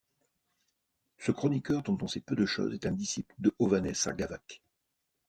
[1.19, 4.41] Ce chroniqueur dont on sait peu de choses est un disciple de Hovhannès Sarkavag.